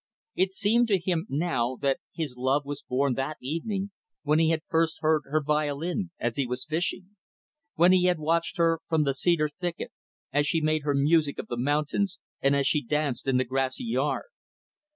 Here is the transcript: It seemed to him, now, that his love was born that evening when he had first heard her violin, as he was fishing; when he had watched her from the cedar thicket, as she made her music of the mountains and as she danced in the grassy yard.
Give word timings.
It 0.33 0.51
seemed 0.51 0.87
to 0.87 0.99
him, 0.99 1.27
now, 1.29 1.75
that 1.81 1.99
his 2.11 2.35
love 2.35 2.65
was 2.65 2.81
born 2.89 3.13
that 3.13 3.37
evening 3.39 3.91
when 4.23 4.39
he 4.39 4.49
had 4.49 4.63
first 4.67 4.97
heard 5.01 5.21
her 5.25 5.43
violin, 5.43 6.09
as 6.19 6.37
he 6.37 6.47
was 6.47 6.65
fishing; 6.65 7.15
when 7.75 7.91
he 7.91 8.05
had 8.05 8.17
watched 8.17 8.57
her 8.57 8.79
from 8.89 9.03
the 9.03 9.13
cedar 9.13 9.47
thicket, 9.47 9.91
as 10.33 10.47
she 10.47 10.59
made 10.59 10.81
her 10.81 10.95
music 10.95 11.37
of 11.37 11.45
the 11.45 11.55
mountains 11.55 12.17
and 12.41 12.55
as 12.55 12.65
she 12.65 12.81
danced 12.81 13.27
in 13.27 13.37
the 13.37 13.45
grassy 13.45 13.83
yard. 13.85 14.29